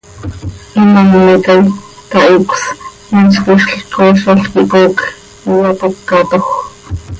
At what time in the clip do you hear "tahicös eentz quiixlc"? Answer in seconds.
2.09-3.83